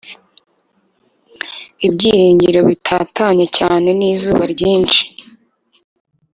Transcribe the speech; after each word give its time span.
ibyiringiro 1.87 2.59
bitatanye 2.69 3.45
cyane 3.57 3.87
nizuba 3.99 4.43
ryinshi 4.53 5.01